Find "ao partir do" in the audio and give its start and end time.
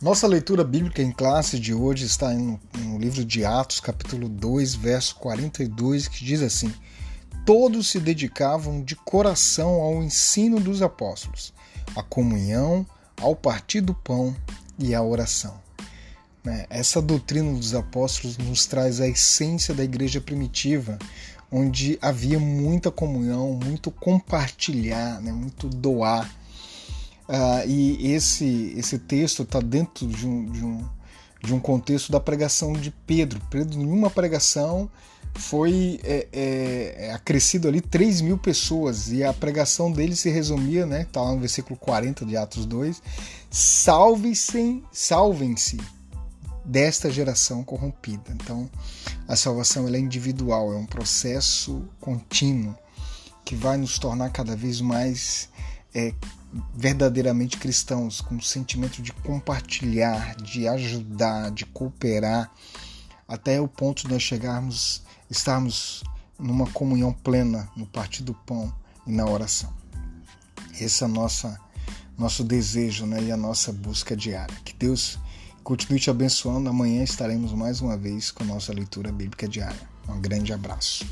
13.18-13.94